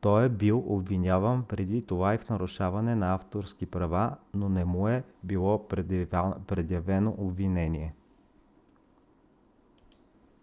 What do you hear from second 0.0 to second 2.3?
той е бил обвиняван преди това и в